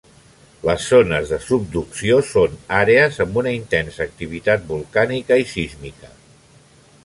[0.67, 6.15] Les zones de subducció són àrees amb una intensa activitat volcànica i sísmica.